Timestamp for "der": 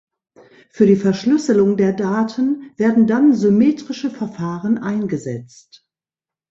1.77-1.93